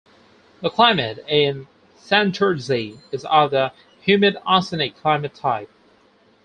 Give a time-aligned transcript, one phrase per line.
[0.61, 5.69] The climate in Santurtzi is of the humid oceanic climate type.